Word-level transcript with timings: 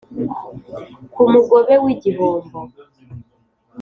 ku 1.13 1.21
mugobe 1.31 1.73
w’igihombo 1.83 2.59